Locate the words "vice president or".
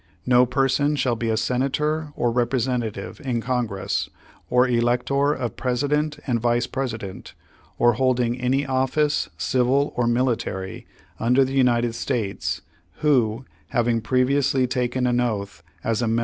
6.41-7.93